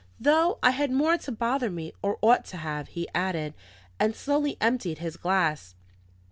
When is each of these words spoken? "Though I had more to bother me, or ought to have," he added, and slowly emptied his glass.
"Though 0.19 0.57
I 0.63 0.71
had 0.71 0.89
more 0.89 1.15
to 1.19 1.31
bother 1.31 1.69
me, 1.69 1.93
or 2.01 2.17
ought 2.23 2.43
to 2.45 2.57
have," 2.57 2.87
he 2.87 3.07
added, 3.13 3.53
and 3.99 4.15
slowly 4.15 4.57
emptied 4.59 4.97
his 4.97 5.15
glass. 5.15 5.75